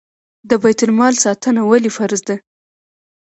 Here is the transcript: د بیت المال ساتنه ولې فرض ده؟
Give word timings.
د 0.49 0.51
بیت 0.63 0.79
المال 0.85 1.13
ساتنه 1.23 1.61
ولې 1.69 1.89
فرض 1.97 2.21
ده؟ 2.27 2.35